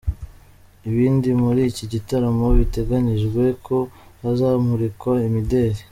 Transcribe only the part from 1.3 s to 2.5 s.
Muri iki gitaramo